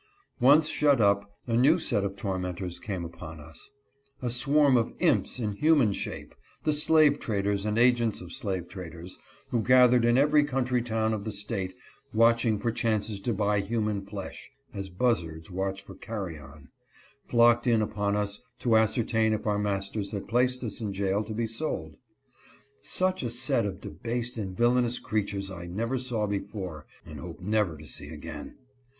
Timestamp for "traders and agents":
7.19-8.19